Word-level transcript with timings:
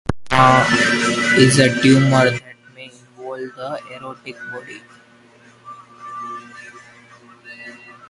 A 0.31 0.31
paraganglioma 0.31 1.35
is 1.37 1.59
a 1.59 1.79
tumor 1.83 2.31
that 2.31 2.41
may 2.73 2.85
involve 2.85 3.55
the 3.55 3.79
aortic 3.93 4.35
body. 4.51 4.81